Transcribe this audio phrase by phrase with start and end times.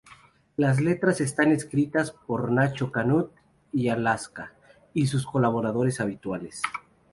[0.57, 3.29] Las letras están escritas por Nacho Canut
[3.71, 4.51] y Alaska
[4.95, 6.63] y sus colaboradores habituales.